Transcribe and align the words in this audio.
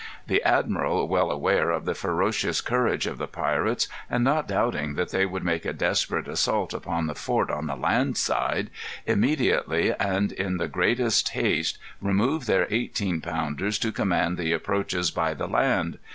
The 0.25 0.41
admiral, 0.41 1.07
well 1.07 1.29
aware 1.29 1.69
of 1.69 1.85
the 1.85 1.93
ferocious 1.93 2.59
courage 2.59 3.05
of 3.05 3.19
the 3.19 3.27
pirates, 3.27 3.87
and 4.09 4.23
not 4.23 4.47
doubting 4.47 4.95
that 4.95 5.09
they 5.11 5.27
would 5.27 5.43
make 5.43 5.63
a 5.63 5.73
desperate 5.73 6.27
assault 6.27 6.73
upon 6.73 7.05
the 7.05 7.13
fort 7.13 7.51
on 7.51 7.67
the 7.67 7.75
land 7.75 8.17
side, 8.17 8.71
immediately, 9.05 9.93
and 9.93 10.31
in 10.31 10.57
the 10.57 10.67
greatest 10.67 11.29
haste, 11.29 11.77
removed 12.01 12.47
their 12.47 12.65
eighteen 12.71 13.21
pounders 13.21 13.77
to 13.77 13.91
command 13.91 14.39
the 14.39 14.53
approaches 14.53 15.11
by 15.11 15.35
the 15.35 15.45
land. 15.47 15.99